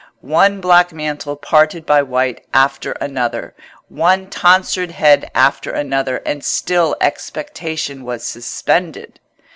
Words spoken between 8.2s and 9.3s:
suspended.